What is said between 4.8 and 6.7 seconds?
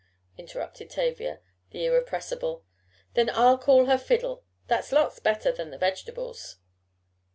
lots better than the vegetables."